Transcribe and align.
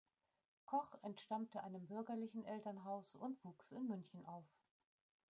Koch 0.65 0.97
entstammte 1.03 1.61
einem 1.61 1.85
bürgerlichen 1.85 2.43
Elternhaus 2.43 3.13
und 3.15 3.37
wuchs 3.45 3.71
in 3.71 3.85
München 3.87 4.25
auf. 4.25 4.47